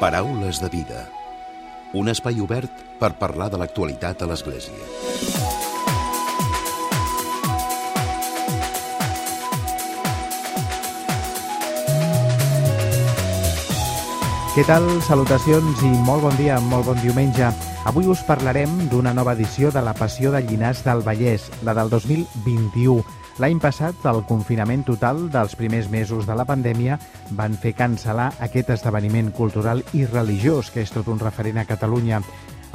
[0.00, 1.04] Paraules de vida.
[1.94, 4.74] Un espai obert per parlar de l'actualitat a l'Església.
[14.56, 14.88] Què tal?
[15.06, 17.52] Salutacions i molt bon dia, molt bon diumenge.
[17.86, 21.90] Avui us parlarem d'una nova edició de la Passió de Llinars del Vallès, la del
[21.94, 22.98] 2021.
[23.42, 27.00] L'any passat, el confinament total dels primers mesos de la pandèmia
[27.34, 32.20] van fer cancel·lar aquest esdeveniment cultural i religiós, que és tot un referent a Catalunya.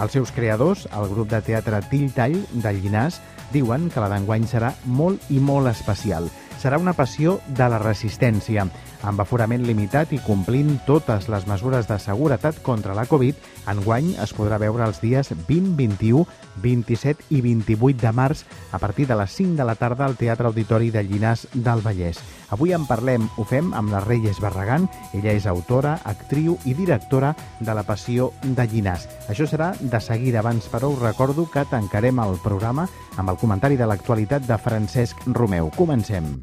[0.03, 3.21] Els seus creadors, el grup de teatre Till Tall de Llinars,
[3.53, 6.27] diuen que la d'enguany serà molt i molt especial.
[6.59, 8.67] Serà una passió de la resistència,
[9.03, 13.35] amb aforament limitat i complint totes les mesures de seguretat contra la Covid,
[13.71, 16.25] enguany es podrà veure els dies 20, 21,
[16.63, 20.47] 27 i 28 de març a partir de les 5 de la tarda al Teatre
[20.47, 22.19] Auditori de Llinars del Vallès.
[22.49, 24.89] Avui en parlem, ho fem amb la Reyes Barragán.
[25.13, 29.05] Ella és autora, actriu i directora de La Passió de Llinars.
[29.29, 30.41] Això serà de seguida.
[30.41, 32.87] Abans, però, us recordo que tancarem el programa
[33.17, 35.69] amb el comentari de l'actualitat de Francesc Romeu.
[35.77, 36.39] Comencem.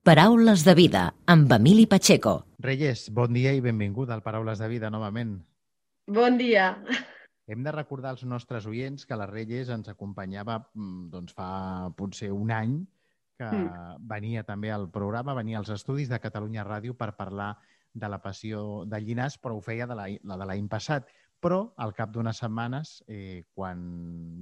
[0.00, 2.46] Paraules de vida, amb Emili Pacheco.
[2.64, 5.34] Reyes, bon dia i benvinguda al Paraules de Vida novament.
[6.08, 6.70] Bon dia.
[7.44, 12.30] Hem de recordar als nostres oients que la Reyes ens acompanyava mm, doncs, fa potser
[12.32, 12.78] un any,
[13.36, 13.98] que mm.
[14.08, 17.50] venia també al programa, venia als estudis de Catalunya Ràdio per parlar
[17.92, 21.12] de la passió de Llinars, però ho feia de la, la de l'any passat.
[21.44, 23.84] Però al cap d'unes setmanes, eh, quan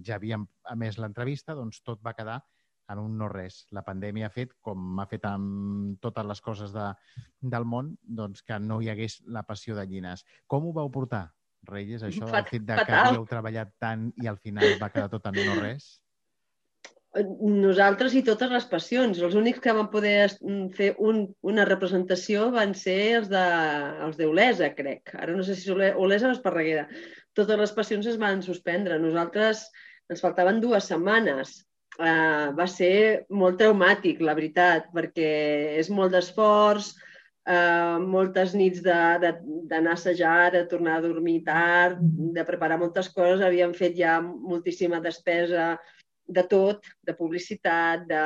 [0.07, 2.45] ja havíem emès l'entrevista, doncs tot va quedar
[2.93, 3.63] en un no res.
[3.75, 6.87] La pandèmia ha fet, com ha fet amb totes les coses de,
[7.55, 10.25] del món, doncs que no hi hagués la passió de Llinars.
[10.47, 11.29] Com ho vau portar,
[11.69, 15.27] Reyes, això, el fet de que havíeu treballat tant i al final va quedar tot
[15.29, 15.89] en no res?
[17.19, 19.19] Nosaltres i totes les passions.
[19.25, 20.29] Els únics que van poder
[20.77, 23.45] fer un, una representació van ser els de,
[24.07, 25.15] els d'Olesa, crec.
[25.19, 26.87] Ara no sé si és Olesa o Esparreguera.
[27.37, 29.01] Totes les passions es van suspendre.
[29.03, 29.67] Nosaltres
[30.09, 31.57] ens faltaven dues setmanes
[31.99, 35.31] uh, va ser molt traumàtic, la veritat, perquè
[35.79, 36.93] és molt d'esforç,
[37.51, 43.45] uh, moltes nits d'anar a assajar, de tornar a dormir tard, de preparar moltes coses,
[43.45, 45.77] havíem fet ja moltíssima despesa
[46.29, 48.25] de tot, de publicitat, de,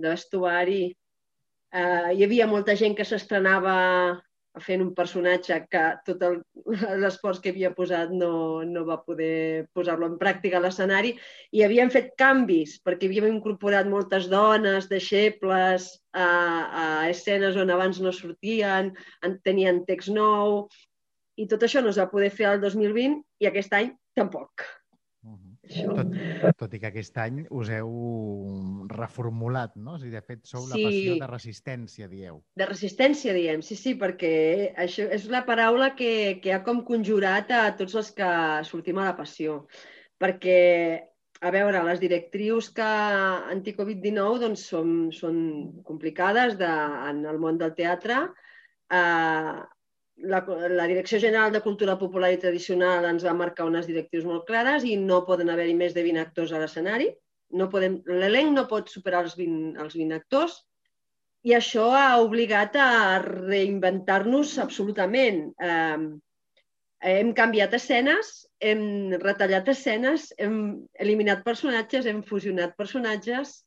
[0.00, 0.84] de vestuari.
[1.76, 3.76] Uh, hi havia molta gent que s'estrenava
[4.62, 6.22] fent un personatge que tot
[7.02, 11.14] l'esforç que havia posat no, no va poder posar-lo en pràctica a l'escenari
[11.56, 18.00] i havien fet canvis perquè havíem incorporat moltes dones, deixebles a, a escenes on abans
[18.00, 20.66] no sortien, en, tenien text nou
[21.36, 24.64] i tot això no es va poder fer al 2020 i aquest any tampoc.
[25.66, 26.12] Tot,
[26.60, 27.90] tot i que aquest any us heu
[28.92, 29.96] reformulat, no?
[29.96, 30.70] O sigui, de fet, sou sí.
[30.72, 32.40] la passió de resistència, dieu.
[32.58, 34.32] De resistència, diem, sí, sí, perquè
[34.86, 38.30] això és la paraula que, que ha com conjurat a tots els que
[38.68, 39.60] sortim a la passió.
[40.22, 40.58] Perquè,
[41.42, 42.90] a veure, les directrius que
[43.56, 45.38] anti-Covid-19 doncs, són, són
[45.84, 46.74] complicades de,
[47.12, 48.22] en el món del teatre.
[48.86, 49.56] Eh,
[50.16, 54.46] la, la Direcció General de Cultura Popular i Tradicional ens va marcar unes directius molt
[54.48, 57.10] clares i no poden haver-hi més de 20 actors a l'escenari.
[57.52, 60.56] No l'elenc no pot superar els 20, els 20 actors
[61.46, 65.44] i això ha obligat a reinventar-nos absolutament.
[65.62, 66.08] Eh,
[67.12, 68.82] hem canviat escenes, hem
[69.22, 70.56] retallat escenes, hem
[71.04, 73.60] eliminat personatges, hem fusionat personatges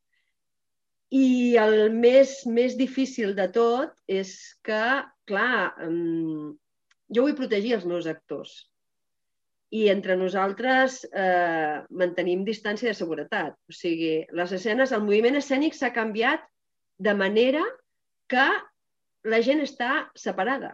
[1.15, 4.33] i el més, més difícil de tot és
[4.65, 4.81] que
[5.29, 5.73] clar,
[7.09, 8.53] jo vull protegir els meus actors
[9.69, 13.53] i entre nosaltres eh, mantenim distància de seguretat.
[13.69, 16.41] O sigui, les escenes, el moviment escènic s'ha canviat
[16.97, 17.61] de manera
[18.29, 18.47] que
[19.29, 20.73] la gent està separada.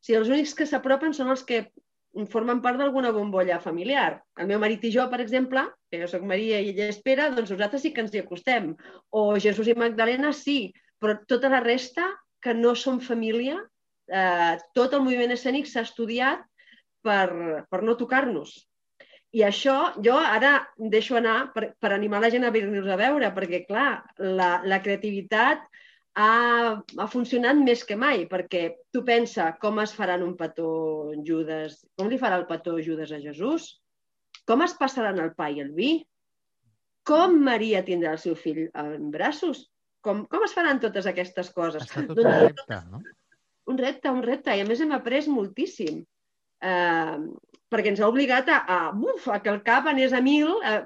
[0.00, 1.66] O sigui, els únics que s'apropen són els que
[2.32, 4.22] formen part d'alguna bombolla familiar.
[4.40, 7.52] El meu marit i jo, per exemple, que jo sóc Maria i ella espera, doncs
[7.54, 8.72] nosaltres sí que ens hi acostem.
[9.10, 12.10] O Jesús i Magdalena sí, però tota la resta
[12.42, 13.56] que no som família
[14.12, 16.44] eh, tot el moviment escènic s'ha estudiat
[17.02, 18.54] per, per no tocar-nos.
[19.32, 20.58] I això jo ara
[20.92, 24.82] deixo anar per, per animar la gent a venir-nos a veure, perquè, clar, la, la
[24.84, 25.64] creativitat
[26.18, 31.80] ha, ha funcionat més que mai, perquè tu pensa com es faran un petó Judes,
[31.96, 33.68] com li farà el petó Judes a Jesús,
[34.48, 35.92] com es passaran el pa i el vi,
[37.08, 39.66] com Maria tindrà el seu fill en braços,
[40.02, 41.86] com, com es faran totes aquestes coses?
[41.86, 43.02] Està tot doncs, repte, no?
[43.70, 46.02] un repte, un repte, i a més hem après moltíssim.
[46.62, 47.16] Eh,
[47.72, 50.82] perquè ens ha obligat a, a, uf, a que el cap anés a mil, a,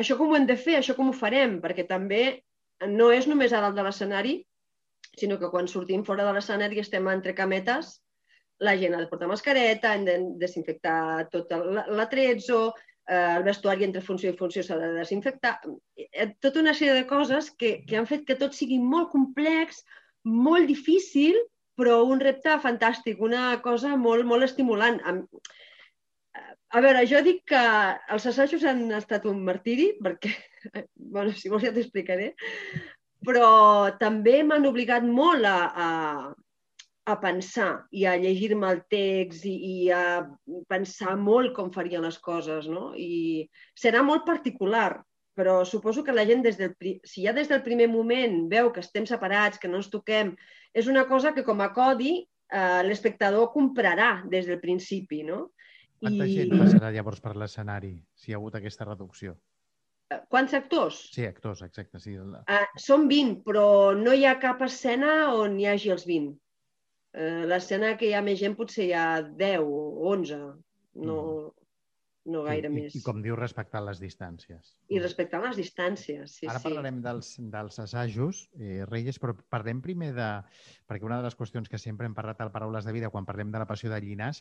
[0.00, 2.24] això com ho hem de fer, això com ho farem, perquè també
[2.90, 4.38] no és només a dalt de l'escenari,
[5.18, 8.00] sinó que quan sortim fora de l'escenari estem entre cametes,
[8.58, 11.50] la gent ha de portar mascareta, hem de desinfectar tot
[11.98, 12.60] l'atrezzo,
[13.08, 15.58] eh, el vestuari entre funció i funció s'ha de desinfectar,
[15.96, 19.82] eh, tota una sèrie de coses que, que han fet que tot sigui molt complex,
[20.24, 21.36] molt difícil,
[21.76, 25.00] però un repte fantàstic, una cosa molt, molt estimulant.
[26.74, 27.62] A veure, jo dic que
[28.14, 30.32] els assajos han estat un martiri, perquè,
[31.14, 32.32] bueno, si vols ja t'explicaré,
[33.26, 35.88] però també m'han obligat molt a, a,
[37.04, 40.24] a pensar i a llegir-me el text i, i a
[40.70, 42.92] pensar molt com farien les coses, no?
[42.96, 43.44] I
[43.78, 45.02] serà molt particular,
[45.34, 46.74] però suposo que la gent, des del,
[47.04, 50.34] si ja des del primer moment veu que estem separats, que no ens toquem,
[50.72, 55.48] és una cosa que com a codi eh, l'espectador comprarà des del principi, no?
[56.00, 56.36] Quanta I...
[56.38, 59.36] gent passarà llavors per l'escenari si hi ha hagut aquesta reducció?
[60.12, 61.00] Eh, quants actors?
[61.14, 62.00] Sí, actors, exacte.
[62.02, 62.16] Sí.
[62.18, 63.66] Uh, són 20, però
[63.98, 66.32] no hi ha cap escena on hi hagi els 20.
[67.14, 69.84] Uh, L'escena que hi ha més gent potser hi ha 10 o
[70.14, 70.40] 11.
[70.94, 71.64] No, mm
[72.24, 72.94] no gaire I, més.
[72.96, 74.74] I, com diu, respectar les distàncies.
[74.92, 76.68] I respectar les distàncies, sí, Ara sí.
[76.68, 80.28] parlarem dels, dels assajos, eh, Reyes, però parlem primer de...
[80.88, 83.52] Perquè una de les qüestions que sempre hem parlat al Paraules de Vida quan parlem
[83.52, 84.40] de la passió de Llinàs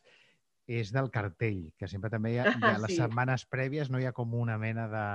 [0.71, 3.01] és del cartell, que sempre també hi ha, hi ha les sí.
[3.01, 5.07] setmanes prèvies, no hi ha com una mena de,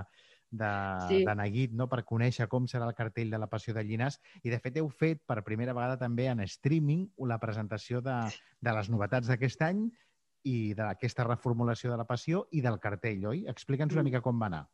[0.50, 0.72] de,
[1.08, 1.22] sí.
[1.26, 1.88] de neguit no?
[1.92, 4.88] per conèixer com serà el cartell de la Passió de Llinàs i de fet heu
[4.88, 8.16] fet per primera vegada també en streaming la presentació de,
[8.60, 9.86] de les novetats d'aquest any
[10.48, 13.44] i d'aquesta reformulació de la passió i del cartell, oi?
[13.50, 14.10] Explica'ns una mm.
[14.10, 14.64] mica com va anar.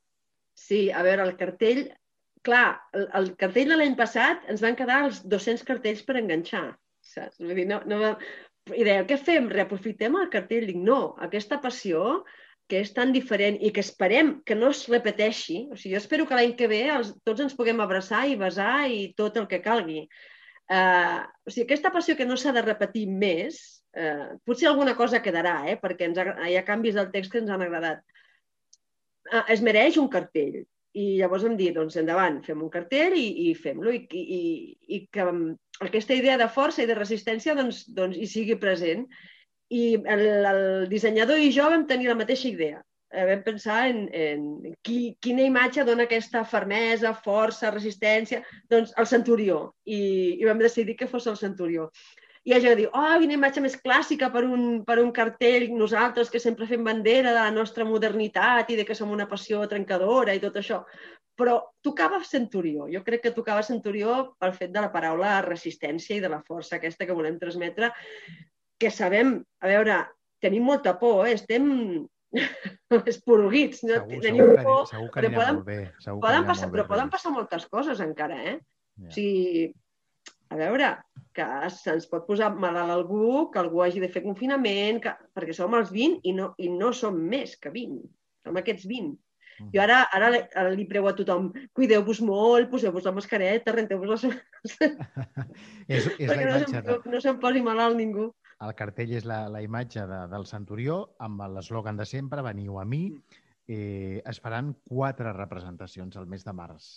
[0.55, 1.87] Sí, a veure, el cartell...
[2.45, 6.75] Clar, el, el cartell de l'any passat ens van quedar els 200 cartells per enganxar,
[7.01, 7.39] saps?
[7.41, 8.11] Vull dir, no, no va...
[8.69, 9.49] I deia, què fem?
[9.49, 10.67] Reaprofitem el cartell?
[10.69, 12.21] Dic, no, aquesta passió
[12.69, 15.67] que és tan diferent i que esperem que no es repeteixi.
[15.71, 18.87] O sigui, jo espero que l'any que ve els, tots ens puguem abraçar i besar
[18.91, 20.07] i tot el que calgui.
[20.65, 23.61] Uh, o sigui, aquesta passió que no s'ha de repetir més,
[23.95, 27.39] Eh, potser alguna cosa quedarà, eh, perquè ens ha, hi ha canvis del text que
[27.43, 28.01] ens han agradat.
[29.31, 30.65] Eh, es mereix un cartell.
[30.95, 33.95] I llavors hem dit, doncs endavant, fem un cartell i, i fem-lo.
[33.95, 34.41] I, i,
[34.97, 35.27] I que
[35.83, 39.07] aquesta idea de força i de resistència doncs, doncs hi sigui present.
[39.71, 42.83] I el, el dissenyador i jo vam tenir la mateixa idea.
[43.15, 48.43] Eh, vam pensar en, en qui, quina imatge dona aquesta fermesa, força, resistència.
[48.71, 49.65] Doncs el centurió.
[49.87, 50.03] I,
[50.41, 51.91] i vam decidir que fos el centurió
[52.53, 56.31] ha gent que diu, oh, quina imatge més clàssica per un, per un cartell, nosaltres
[56.31, 60.35] que sempre fem bandera de la nostra modernitat i de que som una passió trencadora
[60.37, 60.83] i tot això.
[61.41, 62.85] Però tocava Centurió.
[62.93, 66.77] Jo crec que tocava Centurió pel fet de la paraula resistència i de la força
[66.77, 67.91] aquesta que volem transmetre,
[68.81, 70.01] que sabem, a veure,
[70.43, 71.35] tenim molta por, eh?
[71.39, 71.67] estem
[73.13, 74.01] esporuguits, no?
[74.01, 75.79] Segur, Tenim segur, por, segur que però poden, molt bé.
[76.03, 78.59] Segur poden passar, però poden passar moltes coses encara, eh?
[78.99, 79.09] Yeah.
[79.09, 79.67] O sigui,
[80.55, 80.91] a veure,
[81.35, 85.15] que se'ns pot posar malalt algú, que algú hagi de fer confinament, que...
[85.35, 88.03] perquè som els 20 i no, i no som més que 20.
[88.45, 89.15] Som aquests 20.
[89.55, 89.71] Mm.
[89.75, 94.39] Jo ara, ara, ara li prego a tothom, cuideu-vos molt, poseu-vos la mascareta, renteu-vos les...
[95.95, 98.33] és, és perquè la no se'm, no se'm posi malalt ningú.
[98.65, 102.85] El cartell és la, la imatge de, del Centurió amb l'eslògan de sempre, veniu a
[102.89, 103.07] mi.
[103.13, 103.43] Mm.
[103.65, 106.89] Eh, es faran quatre representacions al mes de març.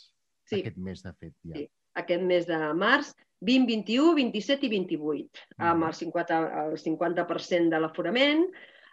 [0.48, 0.62] Sí.
[0.62, 1.60] Aquest mes, de fet, ja.
[1.60, 3.12] Sí aquest mes de març,
[3.46, 8.48] 20, 21, 27 i 28, amb el 50%, el 50 de l'aforament.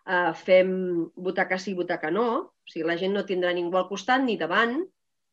[0.05, 0.73] Eh, fem
[1.17, 4.83] butaca sí, butaca no, o sigui, la gent no tindrà ningú al costat ni davant,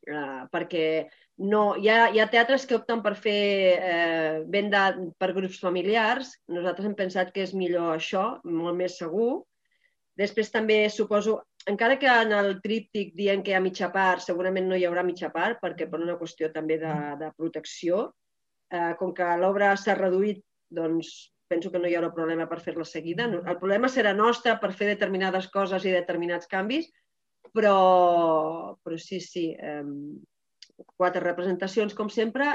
[0.08, 0.86] eh, perquè
[1.42, 3.38] no, hi, ha, hi ha teatres que opten per fer
[3.74, 6.36] eh, venda per grups familiars.
[6.52, 9.44] Nosaltres hem pensat que és millor això, molt més segur.
[10.20, 14.68] Després també suposo encara que en el tríptic dient que hi ha mitja part, segurament
[14.70, 18.08] no hi haurà mitja part, perquè per una qüestió també de, de protecció,
[18.74, 22.88] eh, com que l'obra s'ha reduït, doncs penso que no hi haurà problema per fer-la
[22.88, 23.28] seguida.
[23.28, 26.90] El problema serà nostre per fer determinades coses i determinats canvis,
[27.54, 29.84] però, però sí, sí, eh,
[30.98, 32.54] quatre representacions com sempre,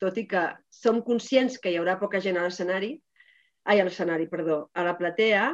[0.00, 2.94] tot i que som conscients que hi haurà poca gent a l'escenari,
[3.64, 5.46] ai, a l'escenari, perdó, a la platea,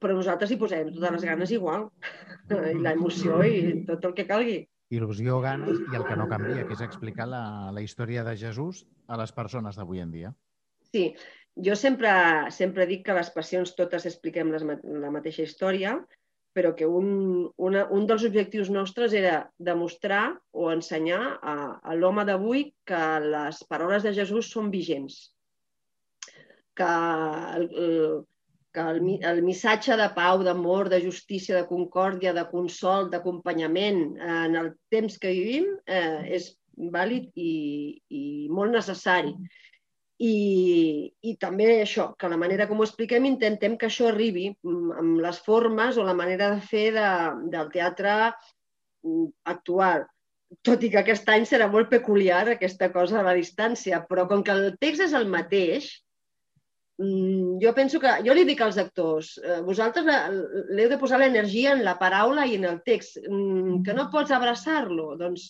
[0.00, 1.88] però nosaltres hi posem totes les ganes igual,
[2.74, 4.62] i l'emoció i tot el que calgui.
[4.94, 8.84] Il·lusió, ganes i el que no canvia, que és explicar la, la història de Jesús
[9.08, 10.34] a les persones d'avui en dia.
[10.92, 11.08] Sí,
[11.66, 12.12] jo sempre,
[12.54, 15.96] sempre dic que les passions totes expliquem les, la mateixa història,
[16.54, 17.08] però que un,
[17.58, 23.58] una, un dels objectius nostres era demostrar o ensenyar a, a l'home d'avui que les
[23.70, 25.18] paraules de Jesús són vigents,
[26.78, 26.92] que
[27.58, 27.66] el,
[28.74, 34.04] que el, el missatge de pau, d'amor, de justícia, de concòrdia, de consol, d'acompanyament
[34.38, 36.52] en el temps que vivim eh, és
[36.94, 37.52] vàlid i,
[38.10, 39.34] i molt necessari.
[40.24, 40.34] I,
[41.30, 45.40] I també això, que la manera com ho expliquem intentem que això arribi amb les
[45.46, 47.08] formes o la manera de fer de,
[47.54, 50.06] del teatre mm, actual.
[50.64, 54.44] Tot i que aquest any serà molt peculiar aquesta cosa a la distància, però com
[54.46, 55.90] que el text és el mateix,
[56.98, 58.10] Mm, jo penso que...
[58.26, 62.54] Jo li dic als actors, eh, vosaltres l'heu de posar l'energia en la paraula i
[62.60, 63.18] en el text.
[63.26, 65.48] Mm, que no pots abraçar-lo, doncs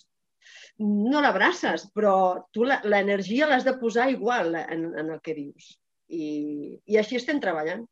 [0.82, 2.14] no l'abraces, però
[2.52, 5.74] tu l'energia l'has de posar igual en, en el que dius.
[6.10, 7.84] I, I així estem treballant.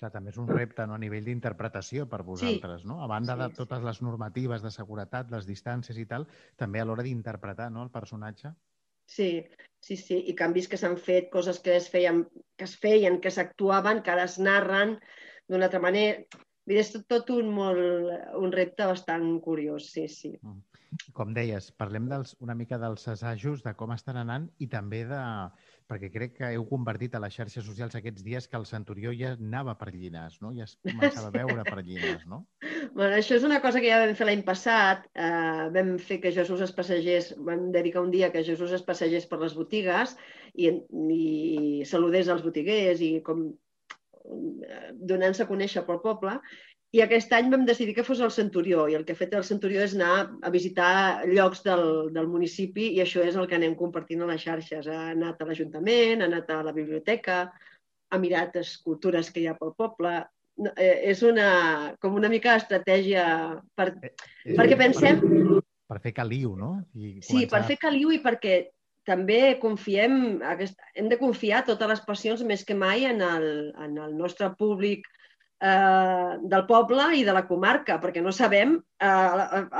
[0.00, 0.96] Clar, també és un repte no?
[0.96, 2.88] a nivell d'interpretació per vosaltres, sí.
[2.88, 3.02] no?
[3.04, 6.24] A banda sí, de totes les normatives de seguretat, les distàncies i tal,
[6.56, 7.84] també a l'hora d'interpretar no?
[7.84, 8.54] el personatge.
[9.10, 9.44] Sí,
[9.82, 12.22] sí, sí, i canvis que s'han fet, coses que es feien,
[12.56, 14.96] que es feien, que s'actuaven, que ara es narren
[15.50, 16.24] d'una altra manera.
[16.70, 20.32] És tot, tot un, molt, un repte bastant curiós, sí, sí.
[20.38, 20.69] Mm.
[21.14, 25.20] Com deies, parlem dels, una mica dels assajos, de com estan anant i també de...
[25.90, 29.32] perquè crec que heu convertit a les xarxes socials aquests dies que el Centurió ja
[29.36, 30.52] anava per Llinars, no?
[30.54, 32.44] Ja es començava a veure per Llinars, no?
[32.94, 35.06] Bueno, això és una cosa que ja vam fer l'any passat.
[35.14, 39.26] Eh, vam fer que Jesús es passegés, vam dedicar un dia que Jesús es passegés
[39.30, 40.16] per les botigues
[40.54, 40.70] i,
[41.14, 41.24] i
[41.90, 46.38] saludés als botiguers i com eh, donant-se a conèixer pel poble.
[46.90, 49.44] I aquest any vam decidir que fos el Centurió i el que ha fet el
[49.46, 51.84] Centurió és anar a visitar llocs del,
[52.16, 54.88] del municipi i això és el que anem compartint a les xarxes.
[54.90, 57.44] Ha anat a l'Ajuntament, ha anat a la biblioteca,
[58.10, 60.16] ha mirat escultures que hi ha pel poble.
[60.74, 63.24] Eh, és una, com una mica estratègia
[63.78, 64.10] per, eh,
[64.44, 65.22] eh, perquè pensem...
[65.22, 65.62] Per,
[65.94, 66.72] per fer caliu, no?
[66.98, 67.30] I començar...
[67.30, 68.58] Sí, per fer caliu i perquè
[69.06, 73.96] també confiem, aquest, hem de confiar totes les passions més que mai en el, en
[74.02, 75.06] el nostre públic
[75.60, 79.08] eh, del poble i de la comarca, perquè no sabem, eh,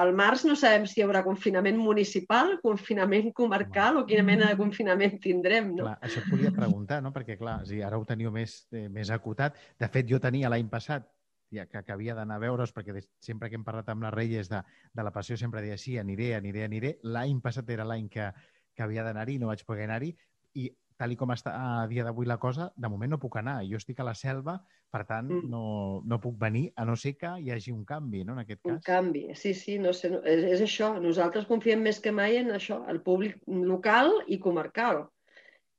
[0.02, 4.58] al març no sabem si hi haurà confinament municipal, confinament comarcal o quina mena de
[4.60, 5.72] confinament tindrem.
[5.76, 5.86] No?
[5.86, 7.14] Clar, això et volia preguntar, no?
[7.16, 9.56] perquè clar, sí, ara ho teniu més, eh, més acotat.
[9.80, 11.08] De fet, jo tenia l'any passat
[11.50, 14.14] ja, que, que havia d'anar a veure's, perquè de, sempre que hem parlat amb les
[14.14, 14.62] Reyes de,
[14.94, 16.94] de la passió sempre deia sí, aniré, aniré, aniré.
[17.02, 18.30] L'any passat era l'any que,
[18.76, 20.12] que havia d'anar-hi, no vaig poder anar-hi,
[20.60, 20.68] i
[21.00, 23.60] tal i com està a dia d'avui la cosa, de moment no puc anar.
[23.68, 24.58] Jo estic a la selva,
[24.92, 25.48] per tant, mm.
[25.52, 25.62] no,
[26.04, 28.76] no puc venir, a no ser que hi hagi un canvi, no?, en aquest cas.
[28.76, 30.92] Un canvi, sí, sí, no sé, no, és, és això.
[31.00, 35.06] Nosaltres confiem més que mai en això, el públic local i comarcal.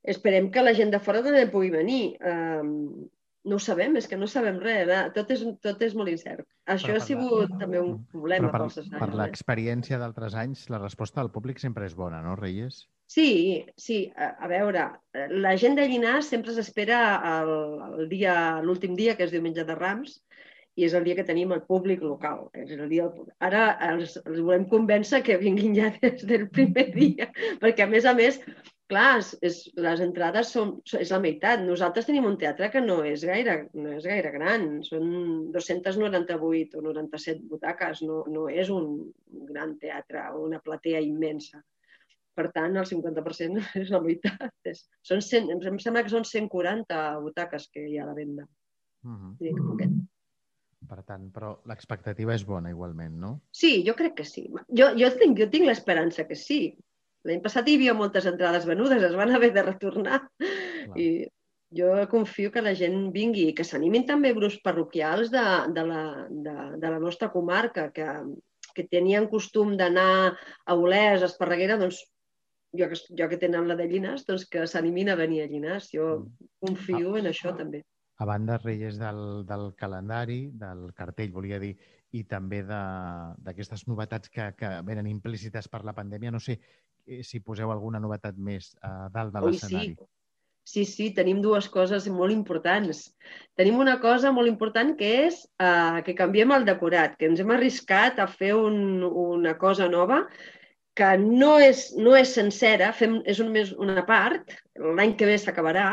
[0.02, 2.02] Esperem que la gent de fora també pugui venir.
[2.26, 3.06] Um,
[3.44, 4.88] no ho sabem, és que no sabem res.
[4.88, 5.02] Eh?
[5.16, 6.46] Tot, és, tot és molt incert.
[6.70, 7.60] Això ha sigut la...
[7.64, 11.96] també un problema per, pels Per l'experiència d'altres anys, la resposta del públic sempre és
[11.98, 12.84] bona, no, Reyes?
[13.12, 14.04] Sí, sí.
[14.16, 14.86] A, a veure,
[15.44, 17.00] la gent de Llinars sempre s'espera
[17.32, 17.54] el,
[17.98, 20.20] el dia, l'últim dia, que és diumenge de Rams,
[20.78, 22.46] i és el dia que tenim el públic local.
[22.56, 23.10] És el dia...
[23.44, 27.28] Ara els, els volem convèncer que vinguin ja des del primer dia,
[27.60, 28.40] perquè a més a més,
[28.92, 31.64] clar, és, les entrades són, és la meitat.
[31.64, 35.10] Nosaltres tenim un teatre que no és gaire, no és gaire gran, són
[35.54, 38.88] 298 o 97 butaques, no, no és un
[39.48, 41.62] gran teatre o una platea immensa.
[42.36, 44.54] Per tant, el 50% és la meitat.
[44.68, 48.48] És, són 100, em sembla que són 140 butaques que hi ha a la venda.
[49.02, 49.36] Uh -huh.
[49.40, 49.90] Sí.
[50.88, 53.40] Per tant, però l'expectativa és bona igualment, no?
[53.54, 54.48] Sí, jo crec que sí.
[54.68, 56.76] Jo, jo tinc, jo tinc l'esperança que sí.
[57.28, 60.20] L'any passat hi havia moltes entrades venudes, es van haver de retornar.
[60.42, 60.96] Clar.
[60.98, 61.08] I
[61.72, 65.44] jo confio que la gent vingui i que s'animin també grups parroquials de,
[65.76, 68.08] de, la, de, de la nostra comarca, que,
[68.74, 72.02] que tenien costum d'anar a Olès, a Esparreguera, doncs
[72.76, 75.90] jo que, jo que tenen la de Llinars, doncs que s'animin a venir a Llinars.
[75.94, 76.52] Jo mm.
[76.66, 77.82] confio en això també.
[78.20, 81.72] A banda, Reyes, del, del calendari, del cartell, volia dir,
[82.12, 86.58] i també d'aquestes novetats que, que venen implícites per la pandèmia, no sé
[87.26, 89.94] si poseu alguna novetat més a dalt de l'escenari.
[89.94, 90.10] Sí.
[90.62, 93.08] Sí, sí, tenim dues coses molt importants.
[93.58, 97.50] Tenim una cosa molt important que és uh, que canviem el decorat, que ens hem
[97.50, 100.20] arriscat a fer un, una cosa nova
[100.94, 105.88] que no és, no és sencera, fem, és només una part, l'any que ve s'acabarà,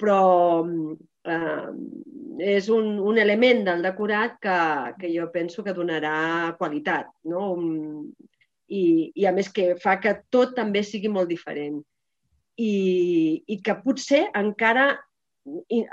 [0.00, 0.20] però
[1.28, 1.66] eh,
[2.56, 4.58] és un, un element del decorat que,
[4.98, 7.50] que jo penso que donarà qualitat, no?
[8.72, 8.82] I,
[9.20, 11.80] I a més que fa que tot també sigui molt diferent.
[12.60, 12.72] I,
[13.48, 14.92] i que potser encara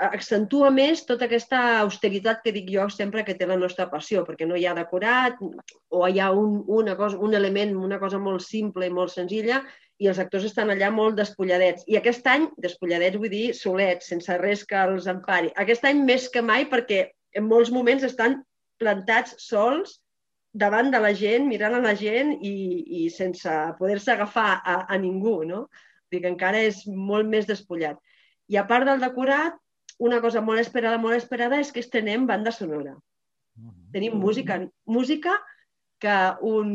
[0.06, 4.46] accentua més tota aquesta austeritat que dic jo sempre que té la nostra passió, perquè
[4.46, 8.44] no hi ha decorat o hi ha un, una cosa, un element, una cosa molt
[8.46, 9.64] simple i molt senzilla
[9.98, 11.82] i els actors estan allà molt despulladets.
[11.90, 15.50] I aquest any, despulladets vull dir solets, sense res que els empari.
[15.60, 18.38] Aquest any més que mai perquè en molts moments estan
[18.80, 19.98] plantats sols
[20.52, 22.54] davant de la gent, mirant a la gent i,
[23.04, 25.66] i sense poder-se agafar a, a ningú, no?
[26.10, 28.00] Dic, encara és molt més despullat.
[28.50, 29.54] I a part del decorat,
[30.02, 32.96] una cosa molt esperada, molt esperada, és que estrenem banda sonora.
[33.94, 35.36] Tenim música, música
[36.00, 36.16] que
[36.48, 36.70] un,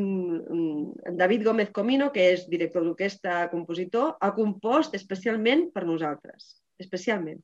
[0.53, 6.53] un David Gómez Comino, que és director d'orquestra, compositor, ha compost especialment per nosaltres.
[6.79, 7.41] Especialment.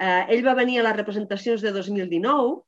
[0.00, 2.62] Eh, ell va venir a les representacions de 2019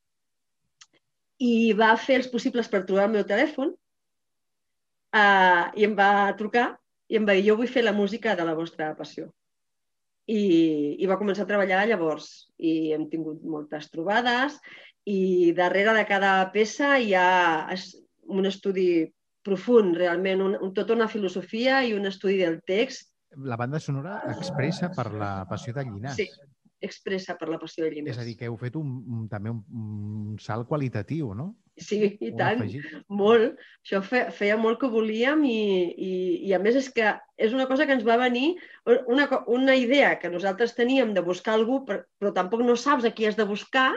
[1.43, 3.73] i va fer els possibles per trobar el meu telèfon
[5.19, 6.69] eh, i em va trucar
[7.13, 9.29] i em va dir jo vull fer la música de la vostra passió.
[10.31, 10.43] I,
[11.03, 12.29] i va començar a treballar llavors
[12.63, 14.55] i hem tingut moltes trobades
[15.11, 17.75] i darrere de cada peça hi ha
[18.31, 19.11] un estudi
[19.43, 23.11] profund, realment, un, un, tota una filosofia i un estudi del text.
[23.43, 26.21] La banda sonora expressa per la passió de Llinàs.
[26.21, 26.29] Sí,
[26.83, 28.17] expressa per la passió de Llinàs.
[28.17, 31.53] És a dir, que heu fet un, un, també un, un salt qualitatiu, no?
[31.81, 32.61] Sí, i tant,
[33.09, 33.57] molt.
[33.81, 35.63] Això fe, feia molt que volíem i,
[35.97, 36.13] i,
[36.49, 38.55] i a més és que és una cosa que ens va venir,
[39.09, 43.15] una, una idea que nosaltres teníem de buscar algú, però, però tampoc no saps a
[43.17, 43.91] qui has de buscar,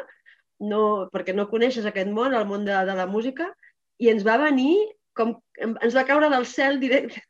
[0.63, 3.51] no, perquè no coneixes aquest món, el món de, de la música,
[4.00, 4.74] i ens va venir
[5.15, 7.22] com ens va caure del cel directe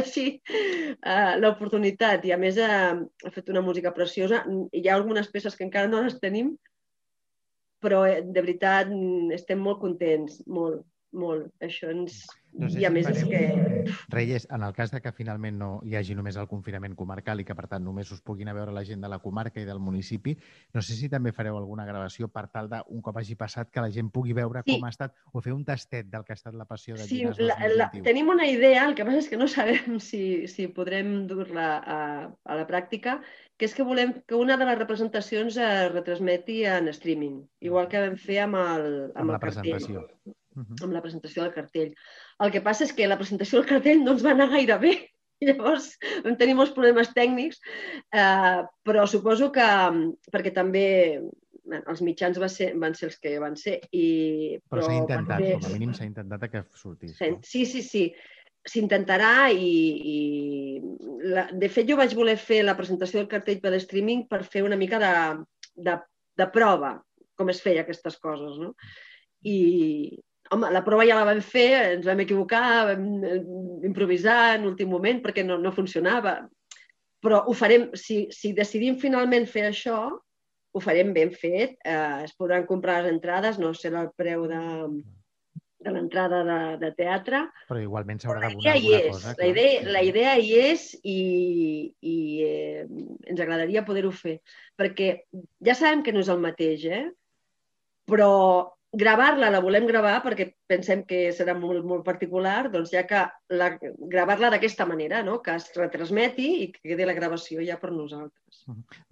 [0.00, 2.24] així uh, l'oportunitat.
[2.28, 4.42] I a més uh, ha fet una música preciosa.
[4.72, 6.54] Hi ha algunes peces que encara no les tenim,
[7.84, 8.92] però eh, de veritat
[9.36, 10.82] estem molt contents, molt
[11.14, 11.52] molt.
[11.64, 12.24] Això ens...
[12.54, 13.18] No sé I a si més fareu...
[13.18, 13.94] és que...
[14.14, 17.46] Reyes, en el cas de que finalment no hi hagi només el confinament comarcal i
[17.46, 19.80] que, per tant, només us puguin a veure la gent de la comarca i del
[19.82, 20.36] municipi,
[20.74, 23.82] no sé si també fareu alguna gravació per tal de, un cop hagi passat, que
[23.82, 24.76] la gent pugui veure sí.
[24.76, 27.24] com ha estat o fer un tastet del que ha estat la passió de sí,
[27.42, 31.26] la, la, tenim una idea, el que passa és que no sabem si, si podrem
[31.30, 31.98] dur-la a,
[32.30, 33.18] a la pràctica,
[33.58, 38.06] que és que volem que una de les representacions es retransmeti en streaming, igual que
[38.06, 39.74] vam fer amb el, amb, amb el la cartell.
[39.74, 40.06] presentació
[40.54, 41.92] amb la presentació del cartell.
[42.44, 44.94] El que passa és que la presentació del cartell no ens va anar gaire bé.
[45.44, 45.90] Llavors
[46.24, 47.58] vam tenir molts problemes tècnics,
[48.14, 49.66] eh, però suposo que,
[50.32, 50.84] perquè també
[51.64, 53.78] bé, els mitjans va ser, van ser els que van ser.
[53.90, 54.06] I,
[54.68, 55.56] però però s'ha intentat, fer...
[55.58, 57.16] com a mínim s'ha intentat que sortís.
[57.20, 57.40] No?
[57.46, 58.04] Sí, sí, sí.
[58.64, 59.72] S'intentarà i,
[60.14, 60.18] i
[61.34, 61.48] la...
[61.52, 64.78] de fet jo vaig voler fer la presentació del cartell per streaming per fer una
[64.80, 65.16] mica de,
[65.88, 65.98] de,
[66.40, 66.94] de prova
[67.36, 68.72] com es feia aquestes coses, no?
[69.44, 69.58] I,
[70.50, 73.40] home, la prova ja la vam fer, ens vam equivocar, vam eh,
[73.88, 76.40] improvisar en últim moment perquè no, no funcionava.
[77.24, 79.98] Però ho farem, si, si decidim finalment fer això,
[80.74, 81.78] ho farem ben fet.
[81.84, 84.62] Eh, es podran comprar les entrades, no serà el preu de,
[85.84, 87.44] de l'entrada de, de teatre.
[87.70, 89.10] Però igualment s'haurà d'abonar alguna és.
[89.14, 89.34] cosa.
[89.40, 91.18] La idea, la idea hi és i,
[92.04, 92.86] i eh,
[93.32, 94.38] ens agradaria poder-ho fer.
[94.76, 95.12] Perquè
[95.64, 97.04] ja sabem que no és el mateix, eh?
[98.10, 98.32] però
[98.94, 103.70] gravar-la la volem gravar perquè pensem que serà molt, molt particular, doncs ja que la,
[104.14, 105.40] gravar-la d'aquesta manera, no?
[105.44, 108.64] que es retransmeti i que quedi la gravació ja per nosaltres.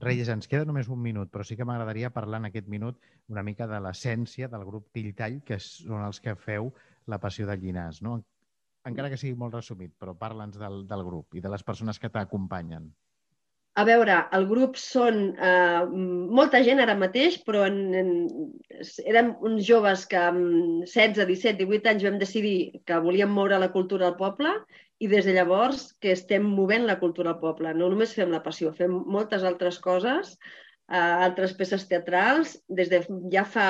[0.02, 3.00] Reyes, ens queda només un minut, però sí que m'agradaria parlar en aquest minut
[3.32, 6.72] una mica de l'essència del grup Tilltall, que són els que feu
[7.10, 8.02] la passió de Llinàs.
[8.06, 8.20] No?
[8.88, 12.10] Encara que sigui molt resumit, però parla'ns del, del grup i de les persones que
[12.10, 12.90] t'acompanyen.
[13.80, 15.84] A veure, el grup són eh,
[16.38, 18.10] molta gent ara mateix, però en, en,
[19.08, 23.70] érem uns joves que amb 16, 17, 18 anys vam decidir que volíem moure la
[23.72, 24.52] cultura al poble
[25.00, 27.72] i des de llavors que estem movent la cultura al poble.
[27.72, 30.36] No només fem la passió, fem moltes altres coses,
[30.92, 32.58] eh, altres peces teatrals.
[32.68, 33.00] Des de
[33.32, 33.66] ja fa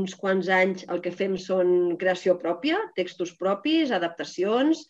[0.00, 4.86] uns quants anys el que fem són creació pròpia, textos propis, adaptacions,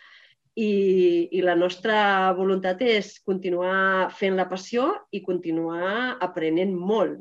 [0.54, 7.20] i, i la nostra voluntat és continuar fent la passió i continuar aprenent molt.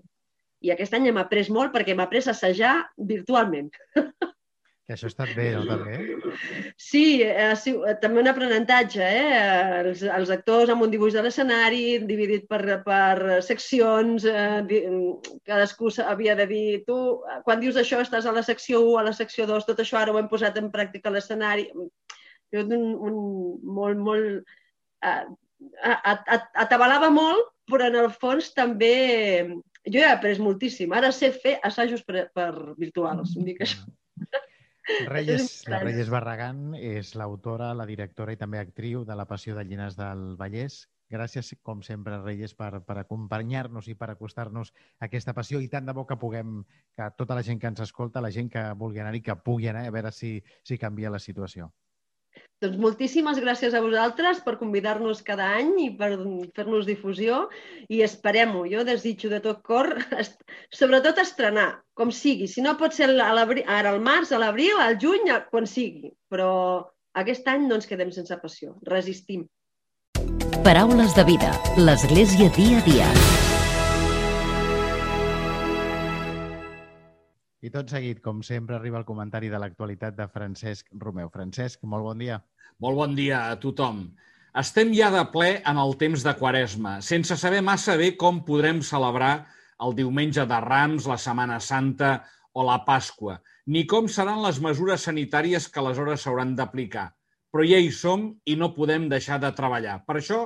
[0.62, 3.72] I aquest any hem après molt perquè hem après a assajar virtualment.
[4.92, 5.62] Que això ha estat bé, no?
[5.70, 5.94] També?
[6.76, 9.06] Sí, ha sigut també un aprenentatge.
[9.06, 9.38] Eh?
[9.78, 14.82] Els, els actors amb un dibuix de l'escenari, dividit per, per seccions, eh,
[15.48, 16.98] cadascú havia de dir, tu,
[17.46, 20.12] quan dius això estàs a la secció 1, a la secció 2, tot això ara
[20.12, 21.70] ho hem posat en pràctica a l'escenari
[22.60, 23.16] un, un
[23.64, 24.54] molt, molt...
[25.06, 25.32] Uh,
[26.58, 28.96] atabalava molt, però en el fons també
[29.86, 30.94] jo he après moltíssim.
[30.94, 33.86] Ara sé fer assajos per, per virtuals, em dic això.
[35.08, 39.64] Reyes, la Reyes Barragán és l'autora, la directora i també actriu de La passió de
[39.64, 45.34] Llinars del Vallès, Gràcies, com sempre, Reyes, per, per acompanyar-nos i per acostar-nos a aquesta
[45.36, 46.62] passió i tant de bo que puguem,
[46.96, 49.68] que tota la gent que ens escolta, la gent que vulgui anar i que pugui
[49.68, 51.68] anar, a veure si, si canvia la situació.
[52.62, 56.12] Doncs moltíssimes gràcies a vosaltres per convidar-nos cada any i per
[56.54, 57.48] fer-nos difusió
[57.90, 58.68] i esperem-ho.
[58.70, 59.90] Jo desitjo de tot cor,
[60.80, 62.46] sobretot estrenar, com sigui.
[62.46, 66.14] Si no pot ser ara al març, a l'abril, al juny, quan sigui.
[66.30, 66.52] Però
[67.18, 68.76] aquest any no ens quedem sense passió.
[68.86, 69.48] Resistim.
[70.62, 71.50] Paraules de vida.
[71.82, 73.51] L'Església dia a dia.
[77.62, 81.30] I tot seguit, com sempre, arriba el comentari de l'actualitat de Francesc Romeu.
[81.30, 82.40] Francesc, molt bon dia.
[82.82, 84.04] Molt bon dia a tothom.
[84.58, 88.82] Estem ja de ple en el temps de Quaresma, sense saber massa bé com podrem
[88.84, 89.34] celebrar
[89.86, 92.18] el diumenge de Rams, la Setmana Santa
[92.52, 97.12] o la Pasqua, ni com seran les mesures sanitàries que aleshores s'hauran d'aplicar
[97.52, 100.00] però ja hi som i no podem deixar de treballar.
[100.08, 100.40] Per això,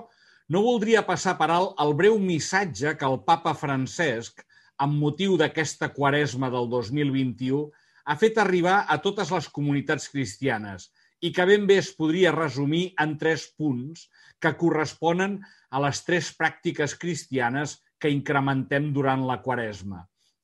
[0.49, 4.41] no voldria passar per alt el breu missatge que el papa Francesc,
[4.82, 7.66] amb motiu d'aquesta quaresma del 2021,
[8.06, 10.90] ha fet arribar a totes les comunitats cristianes
[11.26, 14.10] i que ben bé es podria resumir en tres punts
[14.44, 15.40] que corresponen
[15.72, 20.04] a les tres pràctiques cristianes que incrementem durant la quaresma.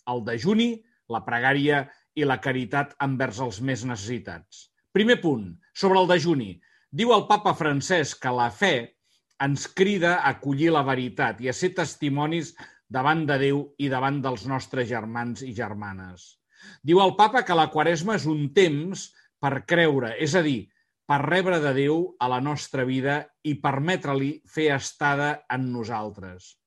[0.10, 0.72] El dejuni,
[1.12, 1.84] la pregària
[2.18, 4.68] i la caritat envers els més necessitats.
[4.96, 6.56] Primer punt, sobre el dejuni.
[6.92, 8.74] Diu el papa Francesc que la fe
[9.42, 12.52] ens crida a acollir la veritat i a ser testimonis
[12.92, 16.28] davant de Déu i davant dels nostres germans i germanes.
[16.84, 19.08] Diu el papa que la quaresma és un temps
[19.42, 20.68] per creure, és a dir,
[21.08, 26.58] per rebre de Déu a la nostra vida i permetre-li fer estada en nosaltres.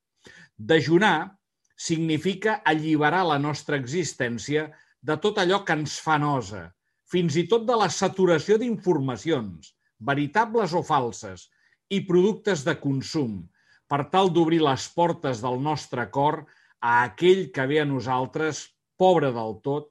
[0.57, 1.37] Dejunar
[1.77, 4.67] significa alliberar la nostra existència
[5.05, 6.71] de tot allò que ens fa nosa,
[7.11, 11.49] fins i tot de la saturació d'informacions, veritables o falses,
[11.93, 13.43] i productes de consum,
[13.89, 16.45] per tal d'obrir les portes del nostre cor
[16.81, 18.67] a aquell que ve a nosaltres,
[18.97, 19.91] pobre del tot,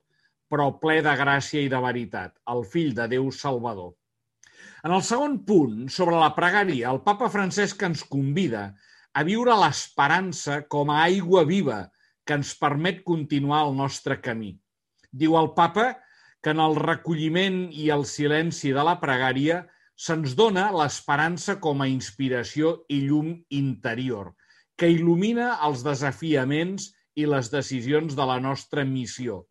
[0.49, 3.93] però ple de gràcia i de veritat, el fill de Déu Salvador.
[4.84, 8.67] En el segon punt, sobre la pregària, el papa Francesc ens convida
[9.13, 11.79] a viure l'esperança com a aigua viva
[12.25, 14.53] que ens permet continuar el nostre camí.
[15.12, 15.93] Diu el papa
[16.43, 19.63] que en el recolliment i el silenci de la pregària
[20.04, 24.34] se'ns dona l'esperança com a inspiració i llum interior,
[24.76, 29.44] que il·lumina els desafiaments i les decisions de la nostra missió.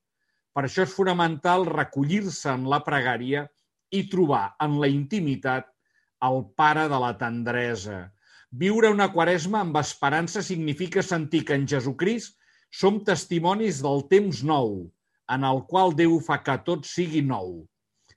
[0.52, 3.46] Per això és fonamental recollir-se en la pregària
[3.96, 5.70] i trobar en la intimitat
[6.28, 8.02] el pare de la tendresa.
[8.52, 12.36] Viure una quaresma amb esperança significa sentir que en Jesucrist
[12.82, 14.82] som testimonis del temps nou,
[15.32, 17.62] en el qual Déu fa que tot sigui nou.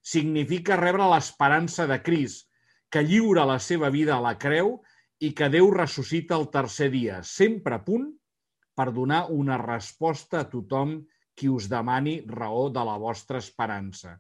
[0.06, 2.46] Significa rebre l'esperança de Crist,
[2.94, 4.76] que lliura la seva vida a la creu
[5.26, 8.12] i que Déu ressuscita el tercer dia, sempre a punt
[8.78, 11.00] per donar una resposta a tothom
[11.36, 14.20] qui us demani raó de la vostra esperança.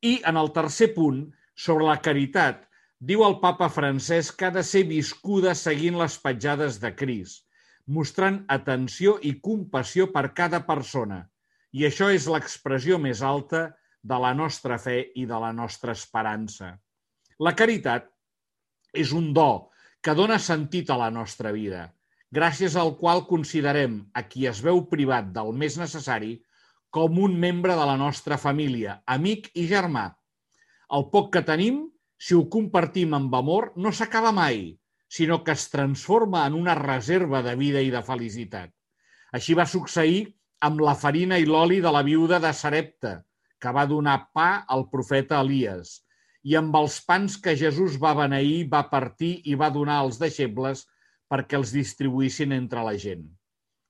[0.00, 1.24] I en el tercer punt,
[1.56, 2.62] sobre la caritat,
[3.00, 7.42] diu el papa Francesc que ha de ser viscuda seguint les petjades de Crist,
[7.86, 11.24] mostrant atenció i compassió per cada persona,
[11.72, 16.74] i això és l'expressió més alta de la nostra fe i de la nostra esperança.
[17.38, 18.08] La caritat
[18.94, 19.68] és un do
[20.02, 21.92] que dona sentit a la nostra vida,
[22.32, 26.36] gràcies al qual considerem a qui es veu privat del més necessari
[26.90, 30.06] com un membre de la nostra família, amic i germà.
[30.96, 31.82] El poc que tenim,
[32.16, 34.78] si ho compartim amb amor, no s'acaba mai,
[35.08, 38.72] sinó que es transforma en una reserva de vida i de felicitat.
[39.32, 40.22] Així va succeir
[40.66, 43.18] amb la farina i l'oli de la viuda de Sarepta,
[43.66, 45.96] que va donar pa al profeta Elies,
[46.46, 50.84] i amb els pans que Jesús va beneir, va partir i va donar als deixebles
[51.26, 53.24] perquè els distribuïssin entre la gent.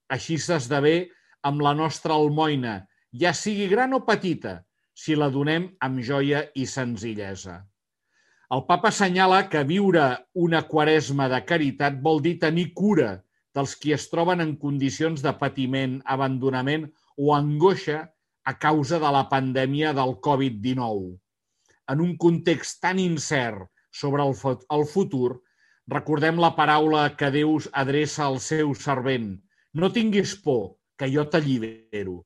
[0.09, 1.11] Així s'esdevé
[1.45, 2.79] amb la nostra almoina,
[3.13, 4.63] ja sigui gran o petita,
[4.97, 7.61] si la donem amb joia i senzillesa.
[8.57, 10.09] El papa assenyala que viure
[10.41, 13.19] una quaresma de caritat vol dir tenir cura
[13.53, 16.89] dels qui es troben en condicions de patiment, abandonament
[17.21, 18.07] o angoixa
[18.47, 21.17] a causa de la pandèmia del Covid-19.
[21.91, 24.35] En un context tan incert sobre el,
[24.77, 25.41] el futur,
[25.91, 29.35] recordem la paraula que Déu adreça al seu servent.
[29.75, 32.21] No tinguis por, que jo t'allibero.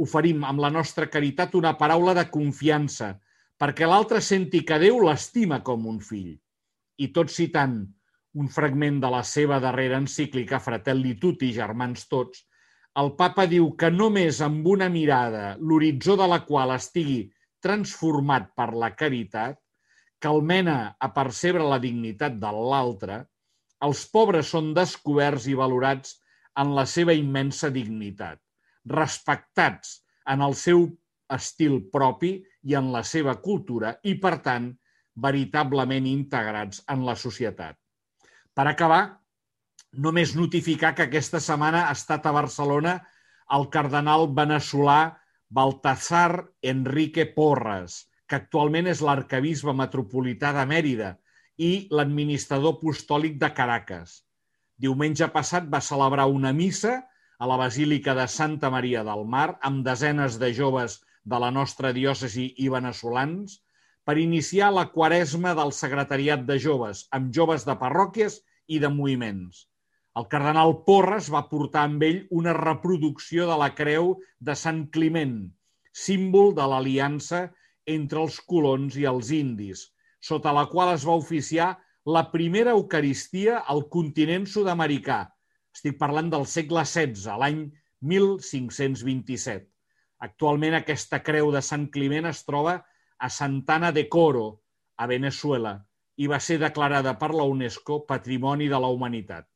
[0.00, 3.14] Oferim amb la nostra caritat una paraula de confiança,
[3.60, 6.34] perquè l'altre senti que Déu l'estima com un fill.
[7.00, 7.82] I tot citant
[8.36, 12.44] un fragment de la seva darrera encíclica Fratelli Tutti, germans tots,
[13.00, 17.18] el papa diu que només amb una mirada, l'horitzó de la qual estigui
[17.64, 19.58] transformat per la caritat,
[20.20, 23.18] que el mena a percebre la dignitat de l'altre,
[23.84, 26.16] els pobres són descoberts i valorats
[26.62, 28.40] en la seva immensa dignitat,
[28.88, 29.98] respectats
[30.32, 30.86] en el seu
[31.36, 32.32] estil propi
[32.64, 34.70] i en la seva cultura i, per tant,
[35.26, 37.76] veritablement integrats en la societat.
[38.56, 39.02] Per acabar,
[39.96, 42.98] només notificar que aquesta setmana ha estat a Barcelona
[43.56, 45.16] el cardenal veneçolà
[45.48, 51.12] Baltasar Enrique Porras, que actualment és l'arcabisbe metropolità de Mèrida
[51.56, 54.22] i l'administrador apostòlic de Caracas.
[54.76, 56.96] Diumenge passat va celebrar una missa
[57.38, 61.92] a la Basílica de Santa Maria del Mar amb desenes de joves de la nostra
[61.96, 63.60] diòcesi i venezolans
[64.06, 69.64] per iniciar la quaresma del secretariat de joves amb joves de parròquies i de moviments.
[70.16, 74.14] El cardenal Porres va portar amb ell una reproducció de la creu
[74.48, 75.34] de Sant Climent,
[75.92, 77.40] símbol de l'aliança
[77.94, 79.82] entre els colons i els indis,
[80.28, 81.66] sota la qual es va oficiar
[82.16, 85.18] la primera Eucaristia al continent sud-americà.
[85.76, 87.58] Estic parlant del segle XVI, l'any
[88.12, 89.66] 1527.
[90.28, 92.78] Actualment aquesta creu de Sant Climent es troba
[93.18, 94.46] a Santana de Coro,
[94.96, 95.74] a Venezuela,
[96.16, 99.50] i va ser declarada per la UNESCO Patrimoni de la Humanitat.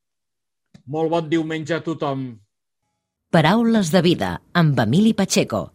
[0.86, 2.24] Molt bon diumenge a tothom.
[3.30, 5.68] Paraules de vida amb Emili Pacheco.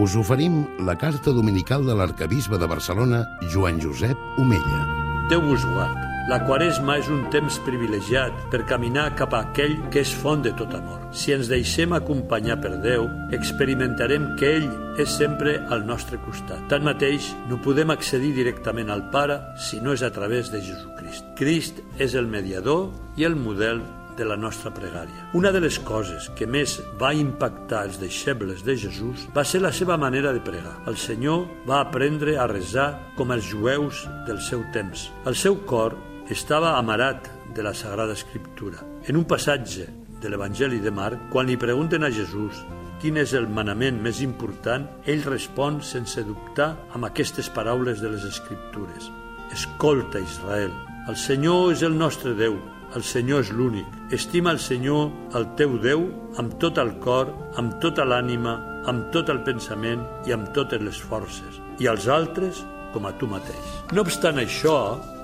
[0.00, 4.84] Us oferim la carta dominical de l'arcabisbe de Barcelona, Joan Josep Omella.
[5.28, 6.09] Déu vos guard.
[6.30, 10.52] La quaresma és un temps privilegiat per caminar cap a aquell que és font de
[10.54, 11.00] tot amor.
[11.10, 14.68] Si ens deixem acompanyar per Déu, experimentarem que ell
[15.02, 16.60] és sempre al nostre costat.
[16.70, 21.32] Tanmateix, no podem accedir directament al Pare si no és a través de Jesucrist.
[21.40, 23.82] Crist és el mediador i el model
[24.14, 25.24] de la nostra pregària.
[25.34, 29.72] Una de les coses que més va impactar els deixebles de Jesús va ser la
[29.74, 30.76] seva manera de pregar.
[30.86, 35.08] El Senyor va aprendre a resar com els jueus del seu temps.
[35.26, 35.98] El seu cor
[36.30, 38.78] estava amarat de la Sagrada Escriptura.
[39.06, 39.88] En un passatge
[40.22, 42.62] de l'Evangeli de Marc, quan li pregunten a Jesús
[43.00, 48.26] quin és el manament més important, ell respon sense dubtar amb aquestes paraules de les
[48.28, 49.08] Escriptures.
[49.50, 50.70] Escolta, Israel,
[51.08, 52.58] el Senyor és el nostre Déu,
[52.94, 53.86] el Senyor és l'únic.
[54.14, 56.04] Estima el Senyor, el teu Déu,
[56.38, 58.58] amb tot el cor, amb tota l'ànima,
[58.90, 61.58] amb tot el pensament i amb totes les forces.
[61.80, 62.62] I els altres,
[62.94, 63.74] com a tu mateix.
[63.92, 64.76] No obstant això,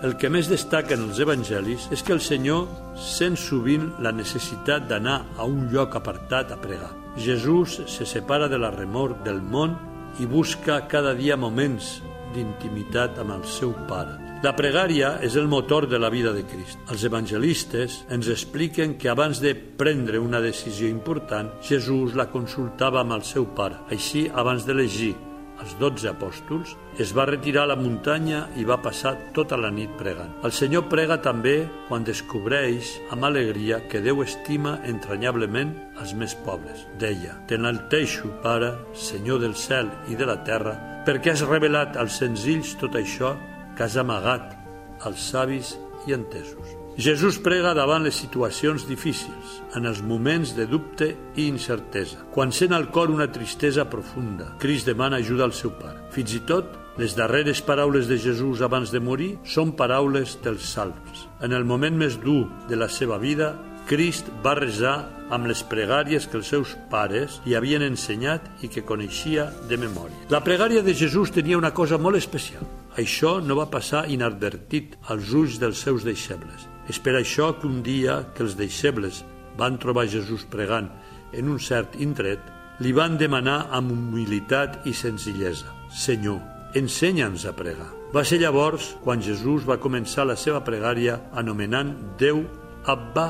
[0.06, 2.66] el que més destaca en els evangelis és que el Senyor
[3.00, 6.92] sent sovint la necessitat d'anar a un lloc apartat a pregar.
[7.16, 9.78] Jesús se separa de la remor del món
[10.20, 11.98] i busca cada dia moments
[12.34, 14.26] d'intimitat amb el seu Pare.
[14.44, 16.76] La pregària és el motor de la vida de Crist.
[16.92, 23.16] Els evangelistes ens expliquen que abans de prendre una decisió important, Jesús la consultava amb
[23.16, 23.80] el seu pare.
[23.90, 25.14] Així, abans d'elegir
[25.62, 29.92] els dotze apòstols, es va retirar a la muntanya i va passar tota la nit
[29.98, 30.32] pregant.
[30.44, 31.56] El Senyor prega també
[31.88, 36.86] quan descobreix amb alegria que Déu estima entranyablement els més pobres.
[37.00, 40.76] Deia, t'enalteixo, Pare, Senyor del cel i de la terra,
[41.08, 43.36] perquè has revelat als senzills tot això
[43.76, 44.56] que has amagat
[45.04, 46.75] als savis i entesos.
[46.96, 52.22] Jesús prega davant les situacions difícils, en els moments de dubte i incertesa.
[52.32, 56.06] Quan sent al cor una tristesa profunda, Crist demana ajuda al seu pare.
[56.14, 61.26] Fins i tot, les darreres paraules de Jesús abans de morir són paraules dels salms.
[61.44, 63.52] En el moment més dur de la seva vida,
[63.86, 64.94] Crist va resar
[65.28, 70.30] amb les pregàries que els seus pares li havien ensenyat i que coneixia de memòria.
[70.32, 72.64] La pregària de Jesús tenia una cosa molt especial.
[72.96, 76.66] Això no va passar inadvertit als ulls dels seus deixebles.
[76.90, 79.24] És per això que un dia que els deixebles
[79.58, 80.90] van trobar Jesús pregant
[81.32, 82.40] en un cert indret,
[82.80, 86.40] li van demanar amb humilitat i senzillesa «Senyor,
[86.76, 87.88] ensenya'ns a pregar».
[88.14, 92.44] Va ser llavors quan Jesús va començar la seva pregària anomenant Déu
[92.86, 93.26] Abba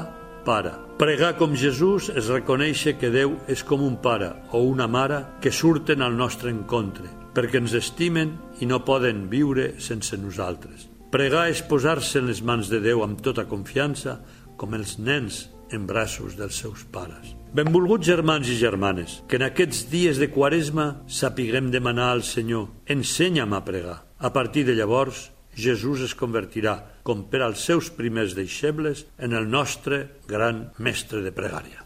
[0.47, 0.75] Pare.
[1.01, 5.53] Pregar com Jesús és reconèixer que Déu és com un pare o una mare que
[5.53, 10.96] surten al nostre encontre, perquè ens estimen i no poden viure sense nosaltres.
[11.11, 14.19] Pregar és posar-se en les mans de Déu amb tota confiança,
[14.59, 17.35] com els nens en braços dels seus pares.
[17.55, 23.55] Benvolguts germans i germanes, que en aquests dies de quaresma sapiguem demanar al Senyor, ensenya'm
[23.55, 24.01] a pregar.
[24.19, 29.49] A partir de llavors, Jesús es convertirà, com per als seus primers deixebles, en el
[29.49, 31.86] nostre gran mestre de pregària.